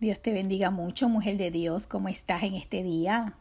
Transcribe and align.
Dios 0.00 0.18
te 0.18 0.32
bendiga 0.32 0.70
mucho, 0.70 1.10
mujer 1.10 1.36
de 1.36 1.50
Dios. 1.50 1.86
¿Cómo 1.86 2.08
estás 2.08 2.42
en 2.42 2.54
este 2.54 2.82
día? 2.82 3.34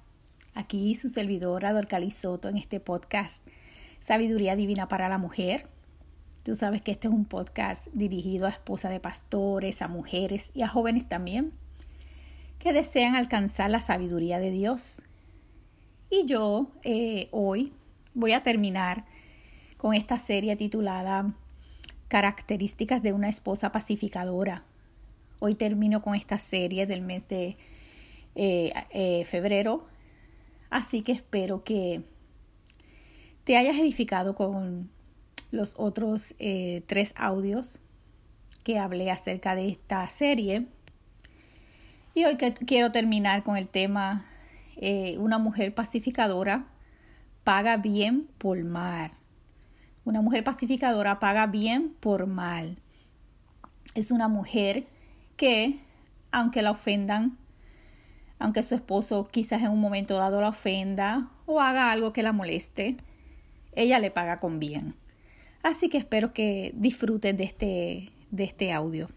Aquí 0.54 0.94
su 0.94 1.08
servidora 1.08 1.72
Dorcali 1.72 2.12
Soto 2.12 2.50
en 2.50 2.58
este 2.58 2.82
podcast 2.82 3.48
Sabiduría 4.06 4.58
Divina 4.58 4.90
para 4.90 5.08
la 5.08 5.18
Mujer. 5.18 5.68
Tú 6.44 6.58
sabes 6.58 6.82
que 6.82 6.92
este 6.92 7.08
es 7.08 7.14
un 7.14 7.24
podcast 7.24 7.88
dirigido 7.94 8.46
a 8.46 8.50
esposas 8.50 8.92
de 8.92 9.00
pastores, 9.00 9.82
a 9.82 9.88
mujeres 9.88 10.52
y 10.54 10.64
a 10.64 10.68
jóvenes 10.68 11.08
también 11.08 11.54
que 12.58 12.74
desean 12.74 13.16
alcanzar 13.16 13.70
la 13.70 13.80
sabiduría 13.80 14.40
de 14.40 14.52
Dios. 14.52 15.04
Y 16.10 16.26
yo 16.26 16.74
eh, 16.84 17.30
hoy 17.32 17.72
voy 18.14 18.34
a 18.34 18.44
terminar 18.44 19.06
con 19.78 19.94
esta 19.94 20.20
serie 20.20 20.58
titulada 20.58 21.32
Características 22.10 23.02
de 23.02 23.14
una 23.14 23.30
esposa 23.30 23.72
pacificadora. 23.72 24.66
Hoy 25.42 25.56
termino 25.56 26.02
con 26.02 26.16
esta 26.16 26.38
serie 26.38 26.86
del 26.86 27.02
mes 27.02 27.26
de 27.30 27.56
eh, 28.36 28.74
eh, 28.90 29.24
febrero, 29.24 29.88
así 30.70 31.02
que 31.02 31.14
espero 31.14 31.62
que 31.62 32.02
te 33.46 33.56
hayas 33.56 33.78
edificado 33.78 34.36
con 34.36 34.90
los 35.52 35.76
otros 35.78 36.36
eh, 36.40 36.84
tres 36.88 37.14
audios 37.16 37.80
que 38.64 38.80
hablé 38.80 39.12
acerca 39.12 39.56
de 39.56 39.70
esta 39.70 40.10
serie. 40.10 40.66
Y 42.14 42.26
hoy 42.26 42.36
quiero 42.36 42.92
terminar 42.92 43.44
con 43.44 43.56
el 43.56 43.70
tema 43.70 44.26
una 45.18 45.40
mujer 45.40 45.74
pacificadora 45.74 46.66
paga 47.46 47.78
bien 47.78 48.28
por 48.38 48.62
mal. 48.64 49.12
Una 50.04 50.22
mujer 50.22 50.44
pacificadora 50.44 51.20
paga 51.20 51.48
bien 51.48 51.96
por 52.00 52.28
mal. 52.28 52.78
Es 53.96 54.12
una 54.12 54.28
mujer 54.28 54.86
que, 55.40 55.80
aunque 56.32 56.62
la 56.62 56.72
ofendan, 56.72 57.38
aunque 58.40 58.62
su 58.62 58.76
esposo 58.76 59.30
quizás 59.32 59.62
en 59.62 59.70
un 59.70 59.80
momento 59.80 60.18
dado 60.18 60.42
la 60.42 60.50
ofenda 60.50 61.32
o 61.46 61.62
haga 61.62 61.94
algo 61.94 62.12
que 62.12 62.24
la 62.24 62.34
moleste, 62.34 62.98
ella 63.74 64.00
le 64.00 64.12
paga 64.12 64.40
con 64.40 64.60
bien. 64.60 64.96
Así 65.64 65.88
que 65.88 65.98
espero 65.98 66.34
que 66.34 66.74
disfruten 66.76 67.38
de 67.38 67.46
este, 67.46 68.10
de 68.32 68.44
este 68.44 68.74
audio. 68.74 69.08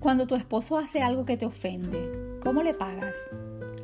Cuando 0.00 0.26
tu 0.26 0.34
esposo 0.34 0.76
hace 0.76 1.02
algo 1.02 1.24
que 1.24 1.36
te 1.36 1.46
ofende, 1.46 2.40
¿cómo 2.42 2.64
le 2.64 2.74
pagas? 2.74 3.30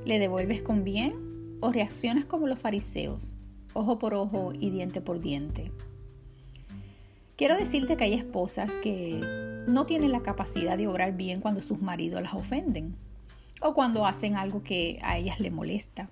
¿Le 0.05 0.19
devuelves 0.19 0.61
con 0.63 0.83
bien 0.83 1.30
o 1.61 1.73
reaccionas 1.73 2.25
como 2.25 2.47
los 2.47 2.59
fariseos, 2.59 3.35
ojo 3.75 3.99
por 3.99 4.15
ojo 4.15 4.53
y 4.59 4.71
diente 4.71 5.01
por 5.01 5.21
diente? 5.21 5.73
Quiero 7.37 7.57
decirte 7.57 7.97
que 7.97 8.05
hay 8.05 8.15
esposas 8.15 8.77
que 8.77 9.19
no 9.67 9.87
tienen 9.87 10.13
la 10.13 10.21
capacidad 10.21 10.77
de 10.77 10.87
obrar 10.87 11.17
bien 11.17 11.41
cuando 11.41 11.63
sus 11.63 11.81
maridos 11.81 12.21
las 12.23 12.35
ofenden 12.35 12.97
o 13.63 13.73
cuando 13.73 14.07
hacen 14.07 14.37
algo 14.37 14.63
que 14.63 14.99
a 15.03 15.17
ellas 15.17 15.41
le 15.41 15.51
molesta. 15.51 16.11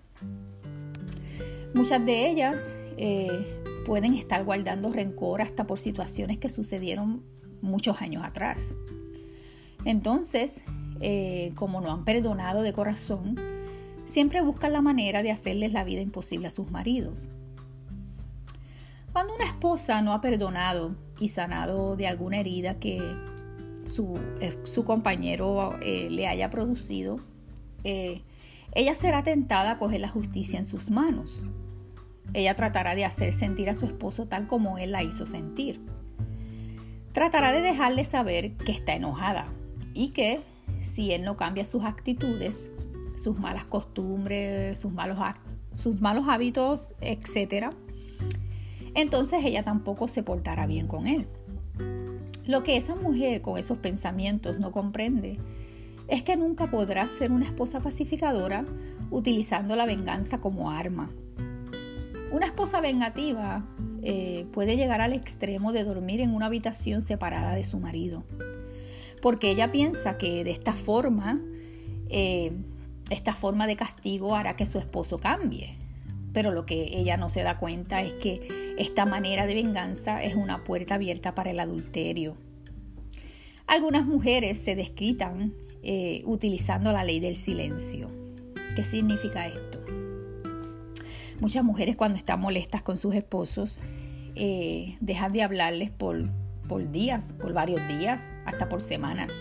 Muchas 1.75 2.05
de 2.05 2.31
ellas 2.31 2.77
eh, 2.97 3.63
pueden 3.85 4.15
estar 4.15 4.43
guardando 4.45 4.93
rencor 4.93 5.43
hasta 5.43 5.67
por 5.67 5.79
situaciones 5.79 6.39
que 6.39 6.49
sucedieron 6.49 7.23
muchos 7.61 8.01
años 8.01 8.25
atrás. 8.25 8.77
Entonces, 9.85 10.65
eh, 11.01 11.53
como 11.55 11.81
no 11.81 11.93
han 11.93 12.05
perdonado 12.05 12.63
de 12.63 12.73
corazón, 12.73 13.37
siempre 14.09 14.41
buscan 14.41 14.73
la 14.73 14.83
manera 14.83 15.23
de 15.23 15.31
hacerles 15.31 15.73
la 15.73 15.85
vida 15.85 16.01
imposible 16.01 16.49
a 16.49 16.51
sus 16.51 16.71
maridos. 16.71 17.31
Cuando 19.13 19.35
una 19.35 19.45
esposa 19.45 20.03
no 20.03 20.13
ha 20.13 20.21
perdonado 20.21 20.97
y 21.21 21.29
sanado 21.29 21.97
de 21.97 22.07
alguna 22.07 22.39
herida 22.39 22.79
que 22.79 23.01
su, 23.85 24.19
eh, 24.41 24.57
compañero 24.85 25.79
eh, 25.81 26.09
le 26.11 26.27
haya 26.27 26.51
producido, 26.51 27.21
ella 27.85 28.95
será 28.95 29.23
tentada 29.23 29.73
a 29.73 29.79
coger 29.79 30.01
la 30.01 30.09
justicia 30.09 30.59
en 30.59 30.67
sus 30.67 30.91
manos. 30.91 31.43
Ella 32.35 32.55
tratará 32.55 32.95
de 32.95 33.05
hacer 33.05 33.33
sentir 33.33 33.71
a 33.71 33.75
su 33.75 33.87
esposo 33.87 34.27
tal 34.27 34.47
como 34.47 34.79
él 34.79 34.93
la 34.93 35.03
hizo 35.03 35.27
sentir. 35.27 35.81
Tratará 37.13 37.53
de 37.53 37.63
dejarle 37.63 38.05
saber 38.05 38.53
que 38.57 38.73
está 38.73 38.95
enojada, 38.95 39.49
y 39.99 40.11
que 40.11 40.41
si 40.81 41.13
él 41.13 41.25
no 41.25 41.37
cambia 41.37 41.65
sus 41.65 41.85
actitudes, 41.85 42.71
sus 43.19 43.39
malas 43.39 43.65
costumbres, 43.65 44.79
sus 44.79 44.93
malos, 44.93 45.19
sus 45.73 46.01
malos 46.01 46.25
hábitos, 46.29 46.95
etc., 47.01 47.71
entonces 48.95 49.45
ella 49.45 49.63
tampoco 49.63 50.09
se 50.09 50.23
portará 50.23 50.67
bien 50.67 50.89
con 50.89 51.07
él. 51.07 51.27
Lo 52.47 52.63
que 52.63 52.77
esa 52.77 52.95
mujer 52.95 53.43
con 53.43 53.59
esos 53.59 53.79
pensamientos 53.79 54.59
no 54.59 54.73
comprende 54.73 55.39
es 56.09 56.23
que 56.23 56.37
nunca 56.37 56.71
podrá 56.71 57.07
ser 57.07 57.31
una 57.31 57.45
esposa 57.45 57.81
pacificadora 57.81 58.65
utilizando 59.11 59.77
la 59.77 59.87
venganza 59.87 60.39
como 60.39 60.71
arma. 60.71 61.11
Una 62.33 62.47
esposa 62.47 62.81
vengativa 62.81 63.65
eh, 64.03 64.47
puede 64.53 64.77
llegar 64.77 65.01
al 65.01 65.13
extremo 65.13 65.73
de 65.73 65.85
dormir 65.85 66.21
en 66.21 66.35
una 66.35 66.47
habitación 66.47 67.03
separada 67.03 67.55
de 67.55 67.65
su 67.65 67.79
marido 67.79 68.25
porque 69.21 69.51
ella 69.51 69.71
piensa 69.71 70.19
que 70.19 70.45
de 70.45 70.51
esta 70.51 70.73
forma, 70.73 71.41
eh, 72.09 72.53
esta 73.11 73.35
forma 73.35 73.67
de 73.67 73.77
castigo 73.77 74.35
hará 74.35 74.55
que 74.57 74.67
su 74.67 74.79
esposo 74.79 75.19
cambie. 75.19 75.75
Pero 76.33 76.53
lo 76.53 76.67
que 76.67 76.99
ella 76.99 77.17
no 77.17 77.31
se 77.31 77.43
da 77.43 77.59
cuenta 77.59 78.03
es 78.03 78.13
que 78.15 78.75
esta 78.79 79.07
manera 79.07 79.47
de 79.47 79.55
venganza 79.55 80.23
es 80.23 80.35
una 80.35 80.65
puerta 80.65 80.97
abierta 80.97 81.35
para 81.35 81.51
el 81.51 81.61
adulterio. 81.61 82.37
Algunas 83.67 84.07
mujeres 84.07 84.59
se 84.59 84.75
descritan 84.75 85.55
eh, 85.83 86.23
utilizando 86.27 86.93
la 86.93 87.05
ley 87.05 87.21
del 87.21 87.37
silencio. 87.37 88.09
¿Qué 88.77 88.85
significa 88.85 89.47
esto? 89.47 89.81
Muchas 91.41 91.65
mujeres 91.65 91.97
cuando 91.97 92.19
están 92.19 92.41
molestas 92.41 92.83
con 92.83 92.97
sus 92.97 93.15
esposos 93.15 93.83
eh, 94.35 94.97
dejan 95.01 95.33
de 95.33 95.43
hablarles 95.43 95.91
por 95.91 96.29
por 96.69 96.91
días, 96.93 97.35
por 97.41 97.53
varios 97.53 97.81
días, 97.89 98.35
hasta 98.45 98.69
por 98.69 98.83
semanas. 98.83 99.33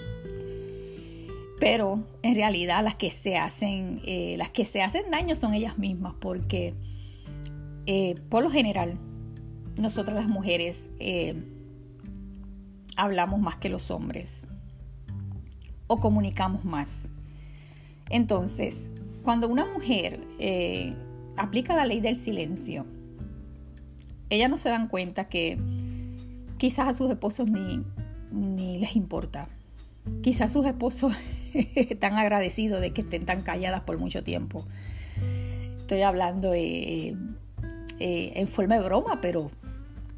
Pero 1.60 2.04
en 2.22 2.36
realidad 2.36 2.84
las 2.84 2.96
que 2.96 3.10
se 3.10 3.38
hacen, 3.38 4.02
eh, 4.06 4.36
las 4.38 4.50
que 4.50 4.64
se 4.64 4.82
hacen 4.82 5.10
daño 5.10 5.36
son 5.36 5.54
ellas 5.54 5.78
mismas, 5.78 6.14
porque 6.20 6.76
eh, 7.88 8.16
por 8.30 8.44
lo 8.44 8.52
general 8.52 9.00
nosotras 9.76 10.16
las 10.18 10.28
mujeres 10.28 10.92
eh, 11.00 11.36
hablamos 12.96 13.40
más 13.40 13.56
que 13.56 13.70
los 13.70 13.90
hombres 13.90 14.48
o 15.88 16.00
comunicamos 16.00 16.64
más. 16.64 17.10
Entonces, 18.10 18.92
cuando 19.24 19.48
una 19.48 19.66
mujer 19.66 20.22
aplica 21.38 21.76
la 21.76 21.86
ley 21.86 22.02
del 22.02 22.16
silencio, 22.16 22.86
ellas 24.30 24.50
no 24.50 24.58
se 24.58 24.70
dan 24.70 24.88
cuenta 24.88 25.28
que 25.28 25.58
quizás 26.58 26.88
a 26.88 26.94
sus 26.94 27.10
esposos 27.10 27.50
ni, 27.50 27.84
ni 28.32 28.78
les 28.78 28.96
importa. 28.96 29.50
Quizás 30.22 30.52
sus 30.52 30.66
esposos 30.66 31.14
están 31.54 32.14
agradecidos 32.14 32.82
de 32.82 32.92
que 32.92 33.02
estén 33.02 33.26
tan 33.26 33.42
calladas 33.42 33.82
por 33.82 33.98
mucho 33.98 34.24
tiempo. 34.24 34.66
Estoy 35.78 36.02
hablando 36.02 36.54
eh, 36.54 37.16
eh, 38.00 38.32
en 38.36 38.48
forma 38.48 38.76
de 38.76 38.82
broma, 38.82 39.22
pero 39.22 39.52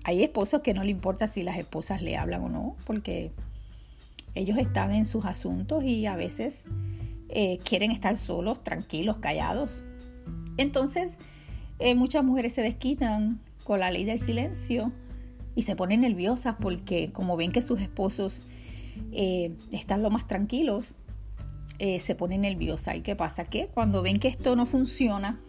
hay 0.03 0.23
esposos 0.23 0.61
que 0.61 0.73
no 0.73 0.83
le 0.83 0.89
importa 0.89 1.27
si 1.27 1.43
las 1.43 1.57
esposas 1.57 2.01
le 2.01 2.17
hablan 2.17 2.43
o 2.43 2.49
no, 2.49 2.75
porque 2.85 3.31
ellos 4.35 4.57
están 4.57 4.91
en 4.91 5.05
sus 5.05 5.25
asuntos 5.25 5.83
y 5.83 6.05
a 6.05 6.15
veces 6.15 6.65
eh, 7.29 7.59
quieren 7.59 7.91
estar 7.91 8.17
solos, 8.17 8.63
tranquilos, 8.63 9.17
callados. 9.17 9.85
Entonces, 10.57 11.19
muchas 11.95 12.23
mujeres 12.23 12.53
se 12.53 12.61
desquitan 12.61 13.39
con 13.63 13.79
la 13.79 13.91
ley 13.91 14.03
del 14.03 14.19
silencio 14.19 14.91
y 15.55 15.61
se 15.61 15.75
ponen 15.75 16.01
nerviosas 16.01 16.55
porque 16.59 17.11
como 17.13 17.37
ven 17.37 17.51
que 17.51 17.61
sus 17.61 17.79
esposos 17.79 18.43
eh, 19.11 19.55
están 19.71 20.01
lo 20.01 20.09
más 20.09 20.27
tranquilos, 20.27 20.97
eh, 21.79 21.99
se 21.99 22.15
ponen 22.15 22.41
nerviosas. 22.41 22.95
¿Y 22.95 23.01
qué 23.01 23.15
pasa? 23.15 23.43
Que 23.43 23.67
cuando 23.67 24.01
ven 24.01 24.19
que 24.19 24.27
esto 24.27 24.55
no 24.55 24.65
funciona, 24.65 25.39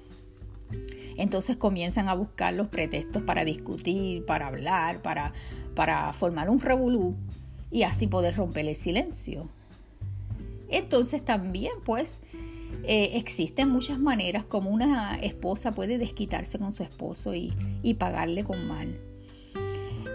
entonces 1.16 1.56
comienzan 1.56 2.08
a 2.08 2.14
buscar 2.14 2.54
los 2.54 2.68
pretextos 2.68 3.22
para 3.22 3.44
discutir, 3.44 4.24
para 4.24 4.46
hablar, 4.46 5.02
para, 5.02 5.32
para 5.74 6.12
formar 6.12 6.48
un 6.48 6.60
revolú 6.60 7.16
y 7.70 7.82
así 7.82 8.06
poder 8.06 8.36
romper 8.36 8.66
el 8.66 8.76
silencio. 8.76 9.48
Entonces 10.68 11.24
también 11.24 11.72
pues 11.84 12.20
eh, 12.84 13.10
existen 13.14 13.68
muchas 13.68 13.98
maneras 13.98 14.44
como 14.44 14.70
una 14.70 15.16
esposa 15.16 15.72
puede 15.72 15.98
desquitarse 15.98 16.58
con 16.58 16.70
su 16.70 16.84
esposo 16.84 17.34
y, 17.34 17.52
y 17.82 17.94
pagarle 17.94 18.44
con 18.44 18.66
mal 18.68 18.96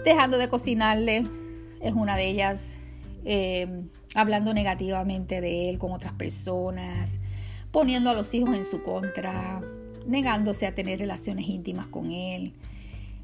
dejando 0.05 0.37
de 0.37 0.47
cocinarle, 0.47 1.23
es 1.81 1.93
una 1.93 2.15
de 2.15 2.29
ellas, 2.29 2.77
eh, 3.25 3.87
hablando 4.13 4.53
negativamente 4.53 5.41
de 5.41 5.69
él 5.69 5.77
con 5.77 5.91
otras 5.91 6.13
personas, 6.13 7.19
poniendo 7.71 8.09
a 8.09 8.13
los 8.13 8.33
hijos 8.33 8.55
en 8.55 8.63
su 8.63 8.83
contra, 8.83 9.61
negándose 10.05 10.65
a 10.67 10.75
tener 10.75 10.99
relaciones 10.99 11.47
íntimas 11.47 11.87
con 11.87 12.11
él, 12.11 12.53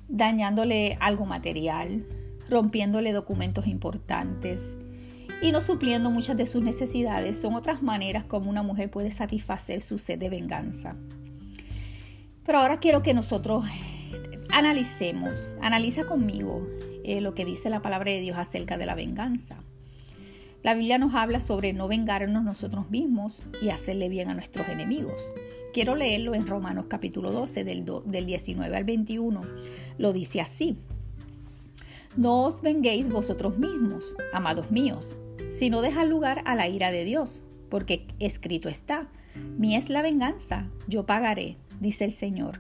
dañándole 0.08 0.98
algo 1.00 1.26
material, 1.26 2.06
rompiéndole 2.50 3.14
documentos 3.14 3.68
importantes 3.68 4.76
y 5.42 5.52
no 5.52 5.62
supliendo 5.62 6.12
muchas 6.12 6.38
de 6.38 6.46
sus 6.46 6.62
necesidades 6.62 7.40
son 7.40 7.56
otras 7.56 7.82
maneras 7.82 8.24
como 8.24 8.50
una 8.50 8.62
mujer 8.62 8.92
puede 8.92 9.12
satisfacer 9.12 9.82
su 9.82 9.98
sed 9.98 10.20
de 10.20 10.30
venganza. 10.30 10.96
Pero 12.46 12.60
ahora 12.60 12.80
quiero 12.80 13.02
que 13.02 13.14
nosotros 13.14 13.66
analicemos, 14.52 15.48
analiza 15.62 16.06
conmigo 16.06 16.68
eh, 17.04 17.22
lo 17.22 17.34
que 17.34 17.46
dice 17.46 17.70
la 17.70 17.82
palabra 17.82 18.12
de 18.12 18.20
Dios 18.20 18.38
acerca 18.38 18.78
de 18.78 18.86
la 18.86 18.96
venganza. 18.96 19.64
La 20.64 20.76
Biblia 20.76 21.00
nos 21.00 21.16
habla 21.16 21.40
sobre 21.40 21.74
no 21.74 21.88
vengarnos 21.88 22.44
nosotros 22.44 22.92
mismos 22.92 23.42
y 23.64 23.70
hacerle 23.70 24.10
bien 24.10 24.30
a 24.30 24.36
nuestros 24.36 24.70
enemigos. 24.70 25.34
Quiero 25.74 25.96
leerlo 25.96 26.36
en 26.36 26.46
Romanos 26.46 26.86
capítulo 26.88 27.32
12 27.32 27.64
del, 27.64 27.84
del 28.06 28.26
19 28.28 28.78
al 28.78 28.84
21. 28.84 29.42
Lo 29.98 30.14
dice 30.14 30.40
así. 30.40 30.78
No 32.16 32.44
os 32.44 32.62
venguéis 32.62 33.10
vosotros 33.10 33.58
mismos, 33.58 34.16
amados 34.34 34.70
míos, 34.70 35.18
sino 35.50 35.82
dejad 35.82 36.06
lugar 36.06 36.44
a 36.46 36.56
la 36.56 36.68
ira 36.68 36.92
de 36.92 37.06
Dios, 37.06 37.42
porque 37.70 38.06
escrito 38.20 38.70
está, 38.70 39.10
mi 39.58 39.76
es 39.76 39.90
la 39.90 40.04
venganza, 40.04 40.68
yo 40.88 41.08
pagaré, 41.08 41.58
dice 41.80 42.06
el 42.06 42.12
Señor. 42.12 42.60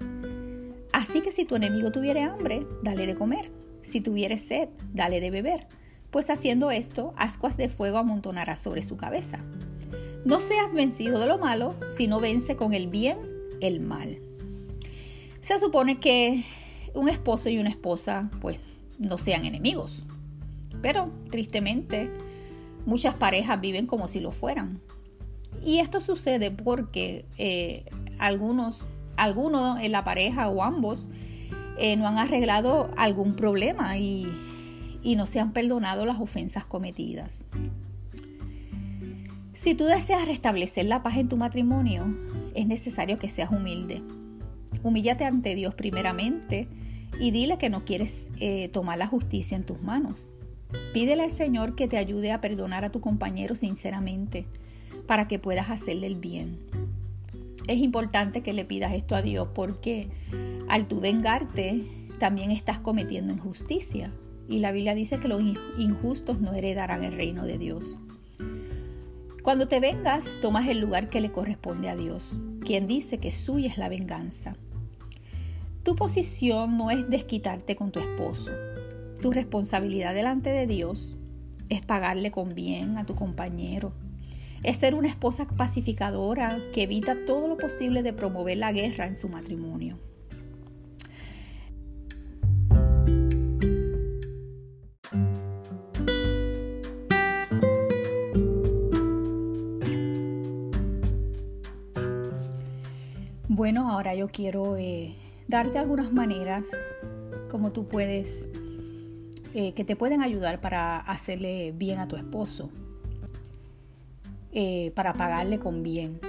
Así 0.92 1.22
que 1.22 1.32
si 1.32 1.46
tu 1.46 1.56
enemigo 1.56 1.92
tuviere 1.92 2.24
hambre, 2.24 2.66
dale 2.82 3.06
de 3.06 3.14
comer, 3.14 3.52
si 3.84 4.02
tuviere 4.02 4.40
sed, 4.40 4.70
dale 4.92 5.20
de 5.20 5.30
beber 5.30 5.68
pues 6.12 6.30
haciendo 6.30 6.72
esto, 6.72 7.14
ascuas 7.16 7.58
de 7.58 7.70
fuego 7.70 7.98
amontonarás 7.98 8.60
sobre 8.60 8.84
su 8.84 8.98
cabeza. 8.98 9.40
No 10.26 10.40
seas 10.40 10.74
vencido 10.74 11.20
de 11.20 11.26
lo 11.26 11.38
malo, 11.38 11.76
sino 11.96 12.20
vence 12.20 12.56
con 12.56 12.74
el 12.74 12.88
bien 12.88 13.18
el 13.62 13.80
mal. 13.80 14.20
Se 15.40 15.58
supone 15.58 16.00
que 16.00 16.44
un 16.94 17.10
esposo 17.10 17.50
y 17.50 17.58
una 17.58 17.70
esposa 17.70 18.30
pues 18.42 18.60
no 19.00 19.18
sean 19.18 19.46
enemigos, 19.46 20.04
pero 20.82 21.10
tristemente 21.32 22.12
muchas 22.86 23.16
parejas 23.16 23.60
viven 23.62 23.88
como 23.88 24.08
si 24.08 24.20
lo 24.20 24.32
fueran. 24.32 24.82
Y 25.66 25.80
esto 25.80 26.02
sucede 26.02 26.52
porque 26.52 27.26
eh, 27.38 27.86
algunos, 28.20 28.86
algunos 29.16 29.80
en 29.80 29.92
la 29.92 30.04
pareja 30.04 30.50
o 30.50 30.64
ambos 30.64 31.08
eh, 31.78 31.96
no 31.96 32.08
han 32.08 32.18
arreglado 32.18 32.90
algún 32.98 33.36
problema 33.36 33.98
y 33.98 34.28
y 35.04 35.16
no 35.16 35.28
se 35.28 35.40
han 35.40 35.54
perdonado 35.54 36.06
las 36.06 36.20
ofensas 36.20 36.66
cometidas. 36.66 37.46
Si 39.54 39.76
tú 39.76 39.86
deseas 39.86 40.26
restablecer 40.26 40.86
la 40.86 41.04
paz 41.04 41.18
en 41.18 41.28
tu 41.28 41.38
matrimonio, 41.38 42.16
es 42.56 42.68
necesario 42.68 43.20
que 43.20 43.30
seas 43.30 43.52
humilde. 43.52 44.02
Humíllate 44.84 45.26
ante 45.26 45.56
Dios 45.56 45.76
primeramente 45.76 46.68
y 47.20 47.32
dile 47.32 47.58
que 47.58 47.70
no 47.70 47.84
quieres 47.84 48.30
eh, 48.40 48.70
tomar 48.70 48.98
la 48.98 49.08
justicia 49.08 49.58
en 49.58 49.64
tus 49.64 49.82
manos. 49.82 50.32
Pídele 50.94 51.24
al 51.24 51.32
Señor 51.32 51.76
que 51.76 51.88
te 51.88 51.98
ayude 51.98 52.32
a 52.32 52.40
perdonar 52.40 52.86
a 52.86 52.92
tu 52.92 53.02
compañero 53.02 53.56
sinceramente 53.56 54.46
para 55.06 55.28
que 55.28 55.38
puedas 55.38 55.70
hacerle 55.70 56.08
el 56.08 56.16
bien. 56.16 56.60
Es 57.68 57.78
importante 57.78 58.42
que 58.42 58.54
le 58.54 58.66
pidas 58.66 58.94
esto 58.94 59.16
a 59.16 59.22
Dios 59.22 59.50
porque 59.54 60.10
al 60.70 60.88
tú 60.88 61.02
vengarte 61.02 61.84
también 62.20 62.52
estás 62.52 62.80
cometiendo 62.80 63.34
injusticia 63.34 64.12
y 64.52 64.60
la 64.60 64.74
Biblia 64.74 64.94
dice 64.94 65.18
que 65.18 65.30
los 65.30 65.42
injustos 65.78 66.42
no 66.42 66.54
heredarán 66.54 67.06
el 67.06 67.14
reino 67.14 67.46
de 67.46 67.58
Dios. 67.58 68.00
Cuando 69.44 69.68
te 69.68 69.80
vengas, 69.80 70.36
tomas 70.42 70.68
el 70.68 70.80
lugar 70.80 71.10
que 71.10 71.22
le 71.22 71.32
corresponde 71.32 71.90
a 71.90 71.96
Dios, 71.96 72.38
quien 72.64 72.86
dice 72.86 73.18
que 73.18 73.32
suya 73.32 73.70
es 73.70 73.78
la 73.78 73.88
venganza. 73.88 74.58
Tu 75.84 75.96
posición 75.96 76.78
no 76.78 76.92
es 76.92 77.10
desquitarte 77.10 77.78
con 77.78 77.92
tu 77.92 78.00
esposo. 78.02 78.52
Tu 79.22 79.32
responsabilidad 79.32 80.14
delante 80.14 80.50
de 80.50 80.68
Dios 80.68 81.18
es 81.70 81.82
pagarle 81.82 82.30
con 82.30 82.54
bien 82.54 82.98
a 82.98 83.06
tu 83.06 83.16
compañero. 83.16 83.94
Es 84.64 84.78
ser 84.78 84.96
una 84.96 85.08
esposa 85.08 85.48
pacificadora 85.48 86.62
que 86.74 86.84
evita 86.84 87.26
todo 87.26 87.48
lo 87.48 87.58
posible 87.58 88.04
de 88.04 88.14
promover 88.14 88.58
la 88.58 88.74
guerra 88.74 89.08
en 89.08 89.16
su 89.16 89.30
matrimonio. 89.30 89.98
Bueno, 103.72 103.90
ahora 103.90 104.14
yo 104.14 104.28
quiero 104.28 104.76
eh, 104.76 105.14
darte 105.48 105.78
algunas 105.78 106.12
maneras 106.12 106.72
como 107.50 107.72
tú 107.72 107.88
puedes, 107.88 108.50
eh, 109.54 109.72
que 109.74 109.86
te 109.86 109.96
pueden 109.96 110.22
ayudar 110.22 110.60
para 110.60 110.98
hacerle 110.98 111.72
bien 111.74 112.00
a 112.00 112.08
tu 112.10 112.18
esposo, 112.18 112.70
eh, 114.52 114.92
para 114.94 115.14
pagarle 115.14 115.58
con 115.58 115.84
bien. 115.84 116.20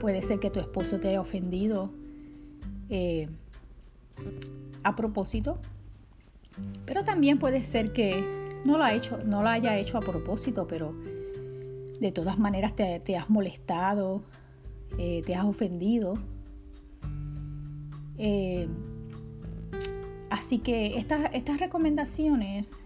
Puede 0.00 0.22
ser 0.22 0.40
que 0.40 0.48
tu 0.48 0.60
esposo 0.60 0.98
te 0.98 1.08
haya 1.08 1.20
ofendido 1.20 1.92
a 4.82 4.96
propósito, 4.96 5.58
pero 6.86 7.04
también 7.04 7.38
puede 7.38 7.62
ser 7.64 7.92
que 7.92 8.24
no 8.64 8.78
lo, 8.78 8.86
hecho, 8.86 9.18
haya 9.44 9.76
hecho 9.76 9.98
a 9.98 10.00
propósito, 10.00 10.66
pero 10.66 10.94
de 12.00 12.12
todas 12.12 12.38
maneras 12.38 12.74
te 12.74 13.14
has 13.18 13.28
molestado, 13.28 14.22
eh, 14.98 15.22
te 15.24 15.34
has 15.34 15.44
ofendido. 15.44 16.18
Eh, 18.18 18.68
así 20.28 20.58
que 20.58 20.98
estas, 20.98 21.30
estas 21.32 21.58
recomendaciones 21.58 22.82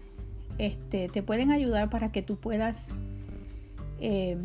este, 0.57 1.09
te 1.09 1.23
pueden 1.23 1.51
ayudar 1.51 1.89
para 1.89 2.11
que 2.11 2.21
tú 2.21 2.37
puedas 2.37 2.91
eh, 3.99 4.37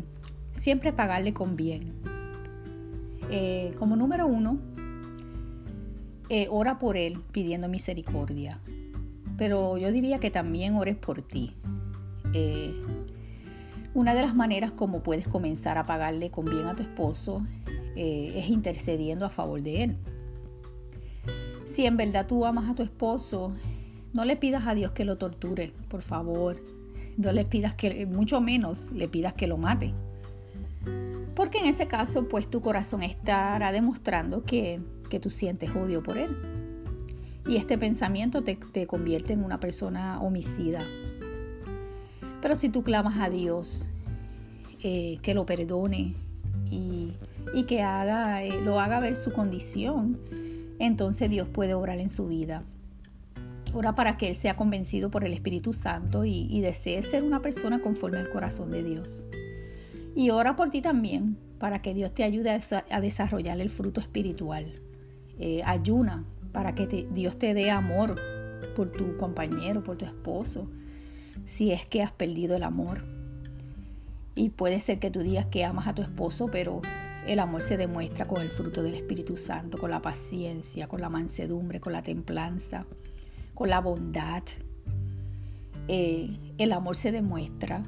siempre 0.51 0.93
pagarle 0.93 1.33
con 1.33 1.55
bien. 1.55 1.93
como 3.77 3.95
número 3.95 4.27
uno, 4.27 4.59
ora 6.49 6.79
por 6.79 6.97
él 6.97 7.21
pidiendo 7.31 7.69
misericordia. 7.69 8.59
Pero 9.37 9.77
yo 9.77 9.91
diría 9.91 10.19
que 10.19 10.29
también 10.29 10.75
ores 10.75 10.97
por 10.97 11.21
ti. 11.21 11.53
Una 13.93 14.13
de 14.13 14.21
las 14.21 14.35
maneras 14.35 14.71
como 14.71 15.03
puedes 15.03 15.27
comenzar 15.27 15.77
a 15.77 15.85
pagarle 15.85 16.31
con 16.31 16.45
bien 16.45 16.67
a 16.67 16.75
tu 16.75 16.83
esposo 16.83 17.43
eh, 17.95 18.33
es 18.37 18.49
intercediendo 18.49 19.25
a 19.25 19.29
favor 19.29 19.61
de 19.61 19.83
él. 19.83 19.97
Si 21.65 21.85
en 21.85 21.97
verdad 21.97 22.25
tú 22.25 22.45
amas 22.45 22.69
a 22.69 22.75
tu 22.75 22.83
esposo, 22.83 23.51
no 24.13 24.23
le 24.23 24.37
pidas 24.37 24.65
a 24.65 24.75
Dios 24.75 24.91
que 24.91 25.05
lo 25.05 25.17
torture, 25.17 25.73
por 25.89 26.01
favor. 26.01 26.57
No 27.17 27.31
le 27.33 27.43
pidas 27.43 27.73
que, 27.73 28.05
mucho 28.05 28.39
menos 28.39 28.91
le 28.91 29.09
pidas 29.09 29.33
que 29.33 29.47
lo 29.47 29.57
mate. 29.57 29.93
Porque 31.35 31.59
en 31.59 31.65
ese 31.65 31.87
caso, 31.87 32.27
pues 32.27 32.49
tu 32.49 32.61
corazón 32.61 33.03
estará 33.03 33.71
demostrando 33.71 34.43
que, 34.43 34.81
que 35.09 35.19
tú 35.19 35.29
sientes 35.29 35.71
odio 35.71 36.01
por 36.01 36.17
él. 36.17 36.37
Y 37.45 37.57
este 37.57 37.77
pensamiento 37.77 38.43
te, 38.43 38.55
te 38.55 38.87
convierte 38.87 39.33
en 39.33 39.43
una 39.43 39.59
persona 39.59 40.21
homicida, 40.21 40.85
pero 42.41 42.55
si 42.55 42.69
tú 42.69 42.83
clamas 42.83 43.17
a 43.19 43.29
Dios 43.29 43.87
eh, 44.83 45.19
que 45.21 45.33
lo 45.33 45.45
perdone 45.45 46.15
y, 46.69 47.13
que 47.67 47.81
haga, 47.83 48.43
eh, 48.43 48.61
lo 48.61 48.79
haga 48.79 48.99
ver 48.99 49.15
su 49.15 49.31
condición, 49.31 50.19
entonces 50.79 51.29
Dios 51.29 51.47
puede 51.47 51.73
obrar 51.73 51.99
en 51.99 52.09
su 52.09 52.27
vida. 52.27 52.63
Ora 53.73 53.95
para 53.95 54.17
que 54.17 54.29
Él 54.29 54.35
sea 54.35 54.55
convencido 54.55 55.11
por 55.11 55.23
el 55.23 55.33
Espíritu 55.33 55.73
Santo 55.73 56.25
y, 56.25 56.59
desee 56.61 57.03
ser 57.03 57.23
una 57.23 57.41
persona 57.41 57.81
conforme 57.81 58.17
al 58.17 58.29
corazón 58.29 58.71
de 58.71 58.83
Dios. 58.83 59.25
Y 60.15 60.31
ora 60.31 60.55
por 60.55 60.69
ti 60.69 60.81
también, 60.81 61.37
para 61.59 61.81
que 61.81 61.93
Dios 61.93 62.13
te 62.13 62.23
ayude 62.23 62.49
a, 62.49 63.01
desarrollar 63.01 63.61
el 63.61 63.69
fruto 63.69 64.01
espiritual. 64.01 64.65
Eh, 65.39 65.61
ayuna 65.63 66.25
para 66.51 66.75
que 66.75 67.07
Dios 67.11 67.37
te 67.37 67.53
dé 67.53 67.71
amor 67.71 68.19
por 68.75 68.91
tu 68.91 69.15
compañero, 69.17 69.83
por 69.83 69.97
tu 69.97 70.05
esposo, 70.05 70.67
si 71.45 71.71
es 71.71 71.85
que 71.85 72.01
has 72.01 72.11
perdido 72.11 72.55
el 72.55 72.63
amor. 72.63 73.03
Y 74.35 74.49
puede 74.49 74.79
ser 74.79 74.99
que 74.99 75.11
tú 75.11 75.21
digas 75.21 75.45
que 75.47 75.65
amas 75.65 75.87
a 75.87 75.95
tu 75.95 76.01
esposo, 76.01 76.47
pero 76.51 76.81
el 77.27 77.39
amor 77.39 77.61
se 77.61 77.77
demuestra 77.77 78.25
con 78.25 78.41
el 78.41 78.49
fruto 78.49 78.81
del 78.81 78.95
Espíritu 78.95 79.37
Santo, 79.37 79.77
con 79.77 79.91
la 79.91 80.01
paciencia, 80.01 80.87
con 80.87 81.01
la 81.01 81.09
mansedumbre, 81.09 81.79
con 81.79 81.93
la 81.93 82.01
templanza, 82.01 82.85
con 83.53 83.69
la 83.69 83.79
bondad. 83.79 84.43
Eh, 85.87 86.29
el 86.57 86.71
amor 86.71 86.95
se 86.95 87.11
demuestra 87.11 87.83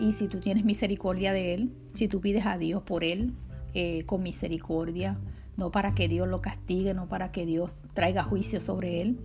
y 0.00 0.12
si 0.12 0.28
tú 0.28 0.40
tienes 0.40 0.64
misericordia 0.64 1.32
de 1.32 1.54
Él, 1.54 1.72
si 1.92 2.08
tú 2.08 2.20
pides 2.20 2.46
a 2.46 2.58
Dios 2.58 2.82
por 2.82 3.04
Él 3.04 3.34
eh, 3.74 4.04
con 4.04 4.22
misericordia, 4.22 5.18
no 5.56 5.70
para 5.70 5.94
que 5.94 6.08
Dios 6.08 6.28
lo 6.28 6.40
castigue, 6.40 6.94
no 6.94 7.08
para 7.08 7.32
que 7.32 7.46
Dios 7.46 7.86
traiga 7.94 8.24
juicio 8.24 8.60
sobre 8.60 9.00
Él, 9.00 9.18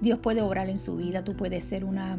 Dios 0.00 0.18
puede 0.20 0.42
obrar 0.42 0.68
en 0.68 0.78
su 0.78 0.96
vida, 0.96 1.24
tú 1.24 1.36
puedes 1.36 1.64
ser 1.64 1.84
una 1.84 2.18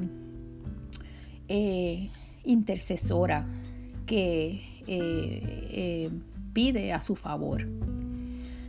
eh, 1.47 2.09
intercesora 2.43 3.47
que 4.05 4.61
eh, 4.85 5.67
eh, 5.71 6.09
pide 6.53 6.93
a 6.93 6.99
su 6.99 7.15
favor. 7.15 7.67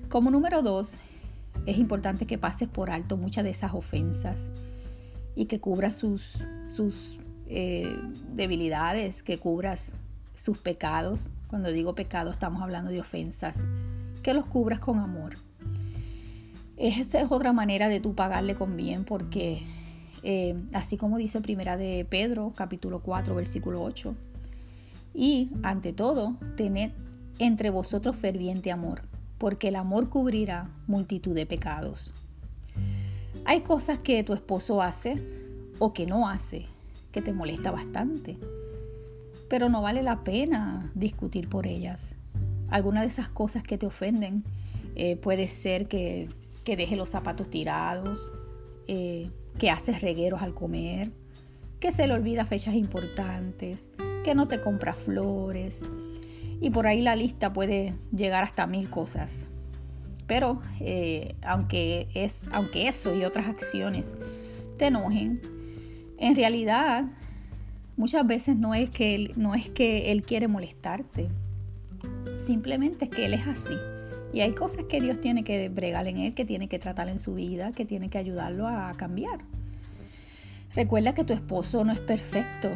Como 0.08 0.30
número 0.30 0.62
dos, 0.62 0.96
es 1.66 1.78
importante 1.78 2.26
que 2.26 2.38
pases 2.38 2.68
por 2.68 2.90
alto 2.90 3.16
muchas 3.16 3.44
de 3.44 3.50
esas 3.50 3.74
ofensas 3.74 4.50
y 5.34 5.46
que 5.46 5.60
cubras 5.60 5.96
sus, 5.96 6.38
debilidades, 8.32 9.22
que 9.22 9.38
cubras 9.38 9.94
sus 10.34 10.58
pecados. 10.58 11.30
Cuando 11.48 11.72
digo 11.72 11.94
pecado 11.94 12.30
estamos 12.30 12.62
hablando 12.62 12.90
de 12.90 13.00
ofensas, 13.00 13.66
que 14.22 14.34
los 14.34 14.46
cubras 14.46 14.78
con 14.78 14.98
amor. 14.98 15.36
Esa 16.80 17.20
es 17.20 17.30
otra 17.30 17.52
manera 17.52 17.90
de 17.90 18.00
tú 18.00 18.14
pagarle 18.14 18.54
con 18.54 18.74
bien 18.74 19.04
porque 19.04 19.60
eh, 20.22 20.56
así 20.72 20.96
como 20.96 21.18
dice 21.18 21.42
primera 21.42 21.76
de 21.76 22.06
Pedro 22.08 22.54
capítulo 22.56 23.00
4 23.00 23.34
versículo 23.34 23.82
8, 23.82 24.14
y 25.12 25.50
ante 25.62 25.92
todo, 25.92 26.38
tened 26.56 26.92
entre 27.38 27.68
vosotros 27.68 28.16
ferviente 28.16 28.72
amor, 28.72 29.02
porque 29.36 29.68
el 29.68 29.76
amor 29.76 30.08
cubrirá 30.08 30.70
multitud 30.86 31.34
de 31.34 31.44
pecados. 31.44 32.14
Hay 33.44 33.60
cosas 33.60 33.98
que 33.98 34.24
tu 34.24 34.32
esposo 34.32 34.80
hace 34.80 35.22
o 35.78 35.92
que 35.92 36.06
no 36.06 36.30
hace 36.30 36.64
que 37.12 37.20
te 37.20 37.34
molesta 37.34 37.70
bastante, 37.70 38.38
pero 39.50 39.68
no 39.68 39.82
vale 39.82 40.02
la 40.02 40.24
pena 40.24 40.90
discutir 40.94 41.46
por 41.50 41.66
ellas. 41.66 42.16
Algunas 42.70 43.02
de 43.02 43.08
esas 43.08 43.28
cosas 43.28 43.62
que 43.62 43.76
te 43.76 43.84
ofenden 43.84 44.44
eh, 44.94 45.16
puede 45.16 45.48
ser 45.48 45.86
que, 45.86 46.28
que 46.64 46.76
deje 46.76 46.96
los 46.96 47.10
zapatos 47.10 47.50
tirados, 47.50 48.32
eh, 48.86 49.30
que 49.58 49.70
haces 49.70 50.02
regueros 50.02 50.42
al 50.42 50.54
comer, 50.54 51.12
que 51.80 51.92
se 51.92 52.06
le 52.06 52.14
olvida 52.14 52.44
fechas 52.44 52.74
importantes, 52.74 53.90
que 54.24 54.34
no 54.34 54.48
te 54.48 54.60
compra 54.60 54.94
flores. 54.94 55.86
Y 56.60 56.70
por 56.70 56.86
ahí 56.86 57.00
la 57.00 57.16
lista 57.16 57.52
puede 57.52 57.94
llegar 58.14 58.44
hasta 58.44 58.66
mil 58.66 58.90
cosas. 58.90 59.48
Pero 60.26 60.60
eh, 60.80 61.34
aunque, 61.42 62.08
es, 62.14 62.48
aunque 62.52 62.88
eso 62.88 63.14
y 63.14 63.24
otras 63.24 63.46
acciones 63.48 64.14
te 64.76 64.86
enojen, 64.86 65.40
en 66.18 66.36
realidad 66.36 67.06
muchas 67.96 68.26
veces 68.26 68.56
no 68.56 68.74
es 68.74 68.90
que 68.90 69.14
él, 69.14 69.32
no 69.36 69.54
es 69.54 69.70
que 69.70 70.12
él 70.12 70.22
quiere 70.22 70.48
molestarte. 70.48 71.28
Simplemente 72.36 73.06
es 73.06 73.10
que 73.10 73.26
él 73.26 73.34
es 73.34 73.46
así. 73.46 73.74
Y 74.32 74.40
hay 74.40 74.52
cosas 74.52 74.84
que 74.84 75.00
Dios 75.00 75.20
tiene 75.20 75.44
que 75.44 75.68
bregar 75.68 76.06
en 76.06 76.18
él, 76.18 76.34
que 76.34 76.44
tiene 76.44 76.68
que 76.68 76.78
tratar 76.78 77.08
en 77.08 77.18
su 77.18 77.34
vida, 77.34 77.72
que 77.72 77.84
tiene 77.84 78.10
que 78.10 78.18
ayudarlo 78.18 78.68
a 78.68 78.92
cambiar. 78.94 79.40
Recuerda 80.74 81.14
que 81.14 81.24
tu 81.24 81.32
esposo 81.32 81.84
no 81.84 81.92
es 81.92 81.98
perfecto 81.98 82.70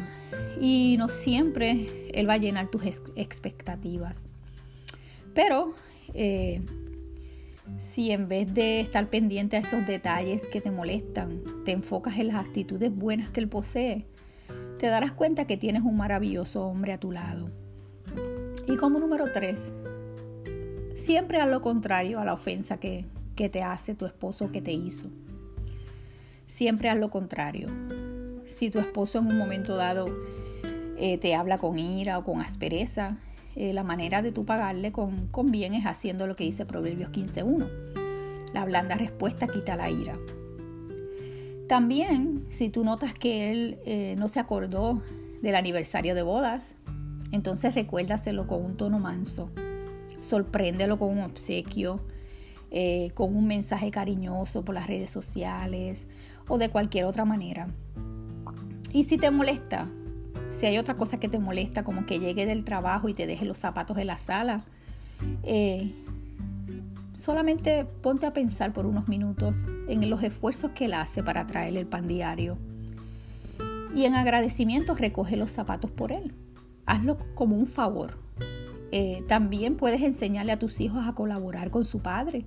y 0.61 0.97
no 0.99 1.09
siempre 1.09 1.87
él 2.13 2.29
va 2.29 2.35
a 2.35 2.39
llenar 2.39 2.69
tus 2.69 2.85
expectativas. 3.15 4.27
Pero 5.33 5.75
eh, 6.13 6.61
si 7.77 8.11
en 8.11 8.29
vez 8.29 8.53
de 8.53 8.81
estar 8.81 9.09
pendiente 9.11 9.57
a 9.57 9.61
esos 9.61 9.87
detalles 9.87 10.49
que 10.49 10.61
te 10.61 10.73
molestan, 10.73 11.43
te 11.65 11.71
enfocas 11.71 12.19
en 12.19 12.29
las 12.29 12.37
actitudes 12.45 12.93
buenas 12.95 13.31
que 13.31 13.41
él 13.41 13.49
posee, 13.49 14.07
te 14.79 14.89
darás 14.89 15.13
cuenta 15.13 15.47
que 15.47 15.57
tienes 15.57 15.83
un 15.83 15.97
maravilloso 15.97 16.67
hombre 16.67 16.93
a 16.93 16.99
tu 16.99 17.13
lado. 17.13 17.51
Y 18.67 18.77
como 18.77 18.99
número 18.99 19.31
tres, 19.33 19.73
siempre 20.97 21.41
haz 21.41 21.49
lo 21.49 21.61
contrario 21.61 22.21
a 22.21 22.25
la 22.25 22.35
ofensa 22.35 22.79
que, 22.79 23.05
que 23.37 23.49
te 23.49 23.63
hace 23.63 23.95
tu 23.95 24.07
esposo 24.07 24.51
que 24.53 24.61
te 24.61 24.73
hizo 24.73 25.11
siempre 26.47 26.89
haz 26.89 26.99
lo 26.99 27.11
contrario. 27.11 27.69
Si 28.47 28.71
tu 28.71 28.79
esposo 28.79 29.19
en 29.19 29.27
un 29.27 29.39
momento 29.39 29.77
dado 29.77 30.07
eh, 30.97 31.19
te 31.19 31.35
habla 31.35 31.59
con 31.59 31.79
ira 31.79 32.19
o 32.19 32.25
con 32.25 32.41
aspereza, 32.41 33.17
eh, 33.57 33.73
la 33.73 33.83
manera 33.83 34.23
de 34.23 34.33
tú 34.33 34.45
pagarle 34.45 34.93
con, 34.93 35.29
con 35.29 35.51
bien 35.51 35.75
es 35.75 35.87
haciendo 35.87 36.27
lo 36.27 36.37
que 36.37 36.45
dice 36.45 36.67
Proverbios 36.67 37.11
15.1. 37.11 38.53
La 38.53 38.65
blanda 38.65 38.95
respuesta 38.95 39.49
quita 39.49 39.77
la 39.77 39.91
ira. 39.91 40.17
También, 41.69 42.45
si 42.51 42.69
tú 42.69 42.85
notas 42.85 43.15
que 43.15 43.51
él 43.51 43.79
eh, 43.87 44.15
no 44.19 44.29
se 44.29 44.39
acordó 44.39 45.03
del 45.43 45.57
aniversario 45.57 46.15
de 46.15 46.23
bodas, 46.23 46.77
entonces 47.33 47.75
recuérdaselo 47.75 48.47
con 48.47 48.65
un 48.65 48.77
tono 48.77 49.01
manso. 49.01 49.51
Sorpréndelo 50.25 50.99
con 50.99 51.11
un 51.11 51.21
obsequio, 51.21 52.01
con 53.15 53.37
un 53.37 53.47
mensaje 53.47 53.91
cariñoso 53.91 54.65
por 54.65 54.75
las 54.75 54.87
redes 54.87 55.11
sociales 55.11 56.09
o 56.49 56.59
de 56.59 56.71
cualquier 56.71 57.05
otra 57.05 57.25
manera. 57.25 57.69
Y 58.93 59.05
si 59.05 59.19
te 59.19 59.31
molesta, 59.31 59.89
si 60.49 60.67
hay 60.67 60.79
otra 60.79 60.97
cosa 60.97 61.19
que 61.19 61.29
te 61.29 61.39
molesta, 61.39 61.85
como 61.85 62.07
que 62.07 62.21
llegue 62.21 62.47
del 62.47 62.65
trabajo 62.65 63.09
y 63.09 63.15
te 63.15 63.27
deje 63.27 63.45
los 63.45 63.59
zapatos 63.59 63.99
en 63.99 64.07
la 64.07 64.19
sala, 64.19 64.65
eh, 65.43 65.93
solamente 67.13 67.85
ponte 67.85 68.27
a 68.27 68.33
pensar 68.33 68.73
por 68.73 68.87
unos 68.87 69.09
minutos 69.09 69.69
en 69.89 70.09
los 70.09 70.23
esfuerzos 70.23 70.71
que 70.73 70.87
él 70.87 70.95
hace 70.95 71.23
para 71.23 71.47
traerle 71.47 71.81
el 71.81 71.87
pan 71.87 72.07
diario. 72.07 72.57
Y 73.95 74.05
en 74.05 74.15
agradecimiento 74.15 74.95
recoge 74.95 75.37
los 75.37 75.51
zapatos 75.53 75.91
por 75.91 76.13
él. 76.13 76.35
Hazlo 76.87 77.19
como 77.35 77.57
un 77.57 77.67
favor. 77.67 78.24
Eh, 78.97 79.25
también 79.27 79.75
puedes 79.75 80.03
enseñarle 80.03 80.53
a 80.53 80.59
tus 80.61 80.81
hijos 80.81 81.05
a 81.05 81.15
colaborar 81.15 81.73
con 81.73 81.85
su 81.85 81.99
padre. 81.99 82.45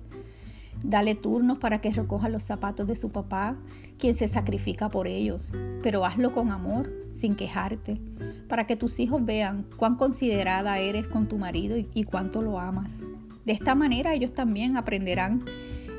Dale 0.82 1.14
turnos 1.14 1.58
para 1.58 1.82
que 1.82 1.92
recoja 1.92 2.30
los 2.30 2.42
zapatos 2.42 2.88
de 2.88 2.96
su 2.96 3.10
papá, 3.10 3.58
quien 3.98 4.14
se 4.14 4.28
sacrifica 4.28 4.88
por 4.88 5.06
ellos, 5.06 5.52
pero 5.82 6.06
hazlo 6.06 6.32
con 6.32 6.50
amor, 6.50 6.90
sin 7.12 7.36
quejarte, 7.36 8.00
para 8.48 8.66
que 8.66 8.76
tus 8.76 8.98
hijos 8.98 9.22
vean 9.26 9.66
cuán 9.76 9.96
considerada 9.96 10.78
eres 10.78 11.06
con 11.06 11.28
tu 11.28 11.36
marido 11.36 11.76
y, 11.76 12.04
cuánto 12.04 12.40
lo 12.40 12.58
amas. 12.58 13.02
De 13.44 13.52
esta 13.52 13.74
manera 13.74 14.14
ellos 14.14 14.32
también 14.32 14.78
aprenderán 14.78 15.44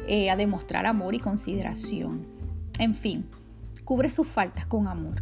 eh, 0.07 0.31
a 0.31 0.35
demostrar 0.35 0.87
amor 0.87 1.13
y 1.13 1.19
consideración. 1.19 2.25
En 2.79 2.95
fin, 2.95 3.25
cubre 3.85 4.09
sus 4.09 4.25
faltas 4.25 4.65
con 4.65 4.87
amor. 4.87 5.21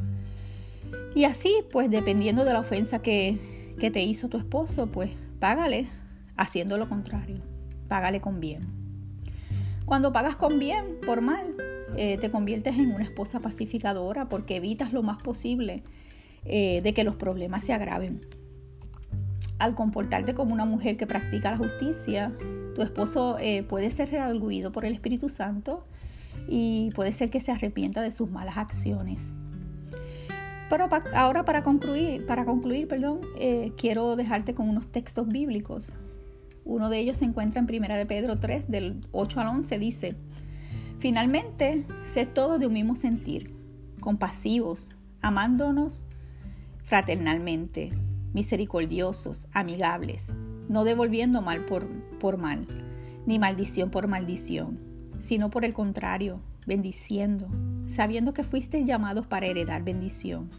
Y 1.15 1.25
así, 1.25 1.53
pues 1.69 1.89
dependiendo 1.89 2.45
de 2.45 2.53
la 2.53 2.61
ofensa 2.61 3.01
que, 3.01 3.56
que 3.79 3.91
te 3.91 4.01
hizo 4.03 4.27
tu 4.29 4.37
esposo, 4.37 4.87
pues 4.87 5.11
págale 5.39 5.87
haciendo 6.35 6.77
lo 6.77 6.89
contrario. 6.89 7.35
Págale 7.87 8.21
con 8.21 8.39
bien. 8.39 8.61
Cuando 9.85 10.11
pagas 10.11 10.35
con 10.35 10.59
bien 10.59 10.97
por 11.05 11.21
mal, 11.21 11.55
eh, 11.95 12.17
te 12.17 12.29
conviertes 12.29 12.77
en 12.77 12.91
una 12.91 13.03
esposa 13.03 13.39
pacificadora 13.39 14.27
porque 14.27 14.57
evitas 14.57 14.93
lo 14.93 15.03
más 15.03 15.21
posible 15.21 15.83
eh, 16.45 16.81
de 16.81 16.93
que 16.93 17.03
los 17.03 17.15
problemas 17.15 17.63
se 17.63 17.73
agraven. 17.73 18.21
Al 19.59 19.75
comportarte 19.75 20.33
como 20.33 20.53
una 20.53 20.65
mujer 20.65 20.97
que 20.97 21.07
practica 21.07 21.51
la 21.51 21.57
justicia, 21.57 22.33
tu 22.75 22.81
esposo 22.81 23.37
eh, 23.39 23.63
puede 23.63 23.89
ser 23.89 24.11
redarguido 24.11 24.71
por 24.71 24.85
el 24.85 24.93
Espíritu 24.93 25.29
Santo 25.29 25.87
y 26.47 26.91
puede 26.93 27.11
ser 27.11 27.31
que 27.31 27.39
se 27.39 27.51
arrepienta 27.51 28.01
de 28.01 28.11
sus 28.11 28.29
malas 28.29 28.57
acciones. 28.57 29.33
Pero 30.69 30.89
ahora 31.13 31.45
para 31.45 31.63
concluir, 31.63 32.25
para 32.25 32.45
concluir 32.45 32.87
perdón, 32.87 33.21
quiero 33.77 34.15
dejarte 34.15 34.53
con 34.53 34.69
unos 34.69 34.87
textos 34.87 35.27
bíblicos. 35.27 35.93
Uno 36.65 36.89
de 36.89 36.99
ellos 36.99 37.17
se 37.17 37.25
encuentra 37.25 37.61
en 37.61 37.65
1 37.65 37.95
de 37.95 38.05
Pedro 38.05 38.39
3, 38.39 38.69
del 38.69 38.99
8 39.13 39.39
al 39.39 39.47
11, 39.47 39.79
dice, 39.79 40.15
Finalmente, 40.99 41.85
sed 42.05 42.27
todos 42.33 42.59
de 42.59 42.67
un 42.67 42.73
mismo 42.73 42.95
sentir, 42.95 43.53
compasivos, 44.01 44.89
amándonos 45.21 46.05
fraternalmente, 46.83 47.91
misericordiosos, 48.33 49.47
amigables, 49.53 50.33
no 50.67 50.83
devolviendo 50.83 51.41
mal 51.41 51.65
por, 51.65 51.87
por 52.19 52.37
mal, 52.37 52.67
ni 53.25 53.39
maldición 53.39 53.91
por 53.91 54.07
maldición, 54.07 54.79
sino 55.19 55.49
por 55.49 55.65
el 55.65 55.73
contrario, 55.73 56.41
bendiciendo, 56.67 57.47
sabiendo 57.87 58.33
que 58.33 58.43
fuisteis 58.43 58.85
llamados 58.85 59.25
para 59.25 59.47
heredar 59.47 59.83
bendición. 59.83 60.51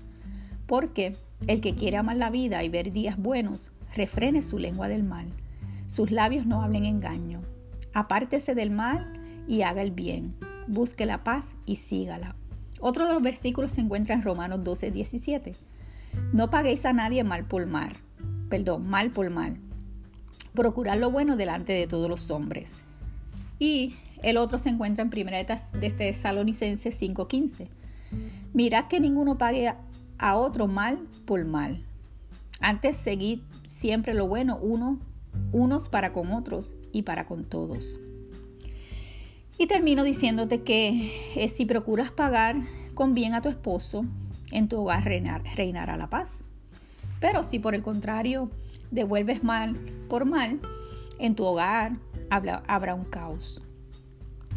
Porque 0.67 1.15
el 1.47 1.61
que 1.61 1.77
quiere 1.77 1.99
amar 1.99 2.17
la 2.17 2.31
vida 2.31 2.65
y 2.65 2.69
ver 2.69 2.93
días 2.93 3.17
buenos, 3.17 3.71
refrene 3.95 4.43
su 4.43 4.59
lengua 4.59 4.89
del 4.89 5.05
mal 5.05 5.29
sus 5.89 6.11
labios 6.11 6.47
no 6.47 6.63
hablen 6.63 6.85
engaño. 6.85 7.41
Apártese 7.95 8.55
del 8.55 8.71
mal 8.71 9.11
y 9.49 9.63
haga 9.63 9.81
el 9.81 9.91
bien. 9.91 10.37
Busque 10.67 11.07
la 11.07 11.25
paz 11.25 11.57
y 11.65 11.77
sígala. 11.77 12.37
Otro 12.79 13.07
de 13.07 13.15
los 13.15 13.23
versículos 13.23 13.73
se 13.73 13.81
encuentra 13.81 14.15
en 14.15 14.23
Romanos 14.23 14.63
12, 14.63 14.91
17. 14.91 15.55
No 16.33 16.51
paguéis 16.51 16.85
a 16.85 16.93
nadie 16.93 17.25
mal 17.25 17.47
por 17.47 17.67
mal. 17.67 17.95
Perdón, 18.51 18.87
mal 18.87 19.11
por 19.11 19.31
mal. 19.31 19.59
Procurad 20.55 20.99
lo 20.99 21.11
bueno 21.11 21.37
delante 21.37 21.73
de 21.73 21.87
todos 21.87 22.11
los 22.11 22.31
hombres. 22.31 22.85
Y 23.59 23.95
el 24.23 24.37
otro 24.37 24.59
se 24.59 24.69
encuentra 24.69 25.05
en 25.05 25.11
1 25.11 25.81
de 25.81 25.91
Tesalonicenses 25.91 27.01
5:15. 27.01 27.69
Mirad 28.53 28.87
que 28.89 29.01
ninguno 29.01 29.39
pague 29.39 29.75
a 30.19 30.37
otro 30.37 30.67
mal 30.67 30.99
por 31.25 31.45
mal. 31.45 31.85
Antes 32.61 32.97
seguid 32.97 33.41
siempre 33.65 34.15
lo 34.15 34.27
bueno 34.27 34.59
uno 34.61 34.99
unos 35.53 35.89
para 35.89 36.13
con 36.13 36.33
otros 36.33 36.77
y 36.93 37.03
para 37.03 37.27
con 37.27 37.45
todos. 37.45 37.99
Y 39.59 39.67
termino 39.67 40.05
diciéndote 40.05 40.63
que 40.63 41.13
eh, 41.37 41.49
si 41.49 41.65
procuras 41.65 42.11
pagar 42.11 42.57
con 42.95 43.15
bien 43.15 43.35
a 43.35 43.43
tu 43.43 43.49
esposo, 43.49 44.05
en 44.51 44.69
tu 44.69 44.81
hogar 44.81 45.05
reinará 45.05 45.97
la 45.97 46.09
paz. 46.09 46.45
Pero 47.21 47.43
si 47.43 47.59
por 47.59 47.75
el 47.75 47.83
contrario 47.83 48.51
devuelves 48.91 49.43
mal 49.43 49.77
por 50.09 50.25
mal, 50.25 50.61
en 51.19 51.35
tu 51.35 51.45
hogar 51.45 51.97
habrá 52.31 52.95
un 52.95 53.05
caos. 53.05 53.63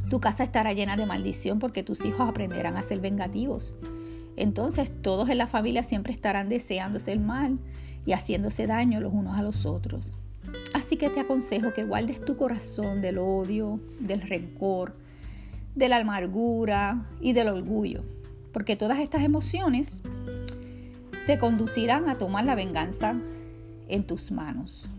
Tu 0.09 0.19
casa 0.19 0.43
estará 0.43 0.73
llena 0.73 0.97
de 0.97 1.05
maldición 1.05 1.59
porque 1.59 1.83
tus 1.83 2.03
hijos 2.05 2.27
aprenderán 2.27 2.75
a 2.77 2.83
ser 2.83 2.99
vengativos. 2.99 3.75
Entonces 4.35 4.91
todos 5.01 5.29
en 5.29 5.37
la 5.37 5.47
familia 5.47 5.83
siempre 5.83 6.13
estarán 6.13 6.49
deseándose 6.49 7.11
el 7.11 7.19
mal 7.19 7.59
y 8.05 8.13
haciéndose 8.13 8.67
daño 8.67 8.99
los 8.99 9.13
unos 9.13 9.37
a 9.37 9.43
los 9.43 9.65
otros. 9.65 10.17
Así 10.73 10.97
que 10.97 11.09
te 11.09 11.19
aconsejo 11.19 11.73
que 11.73 11.83
guardes 11.83 12.23
tu 12.23 12.35
corazón 12.35 13.01
del 13.01 13.19
odio, 13.19 13.79
del 13.99 14.21
rencor, 14.21 14.95
de 15.75 15.87
la 15.87 15.97
amargura 15.97 17.05
y 17.21 17.33
del 17.33 17.49
orgullo, 17.49 18.03
porque 18.51 18.75
todas 18.75 18.99
estas 18.99 19.23
emociones 19.23 20.01
te 21.27 21.37
conducirán 21.37 22.09
a 22.09 22.15
tomar 22.15 22.45
la 22.45 22.55
venganza 22.55 23.15
en 23.87 24.03
tus 24.05 24.31
manos. 24.31 24.91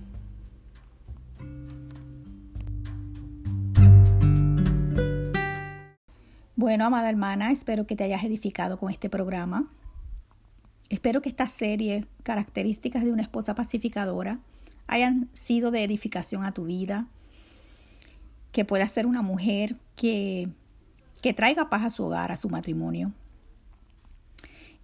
Bueno, 6.62 6.85
amada 6.85 7.09
hermana, 7.09 7.50
espero 7.50 7.88
que 7.88 7.97
te 7.97 8.04
hayas 8.04 8.23
edificado 8.23 8.78
con 8.78 8.88
este 8.88 9.11
programa. 9.11 9.69
Espero 10.90 11.21
que 11.21 11.28
esta 11.28 11.49
serie, 11.49 12.07
Características 12.23 13.02
de 13.02 13.11
una 13.11 13.23
esposa 13.23 13.57
pacificadora, 13.57 14.38
hayan 14.87 15.28
sido 15.33 15.73
de 15.73 15.83
edificación 15.83 16.45
a 16.45 16.54
tu 16.54 16.66
vida, 16.66 17.09
que 18.52 18.64
puedas 18.64 18.92
ser 18.92 19.07
una 19.07 19.23
mujer 19.23 19.75
que, 19.97 20.50
que 21.21 21.35
traiga 21.35 21.69
paz 21.69 21.83
a 21.83 21.90
su 21.90 22.04
hogar, 22.04 22.31
a 22.31 22.37
su 22.37 22.49
matrimonio, 22.49 23.11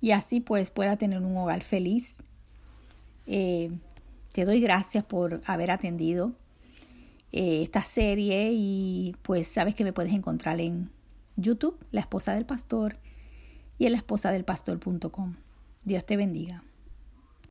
y 0.00 0.10
así 0.10 0.40
pues 0.40 0.72
pueda 0.72 0.96
tener 0.96 1.22
un 1.22 1.36
hogar 1.36 1.62
feliz. 1.62 2.24
Eh, 3.28 3.70
te 4.32 4.44
doy 4.44 4.60
gracias 4.60 5.04
por 5.04 5.42
haber 5.46 5.70
atendido 5.70 6.32
eh, 7.30 7.62
esta 7.62 7.84
serie 7.84 8.50
y 8.52 9.14
pues 9.22 9.46
sabes 9.46 9.76
que 9.76 9.84
me 9.84 9.92
puedes 9.92 10.12
encontrar 10.12 10.58
en 10.58 10.97
YouTube, 11.38 11.78
La 11.92 12.00
Esposa 12.00 12.34
del 12.34 12.46
Pastor, 12.46 12.96
y 13.78 13.86
en 13.86 13.92
la. 14.80 15.36
Dios 15.84 16.04
te 16.04 16.16
bendiga. 16.16 16.64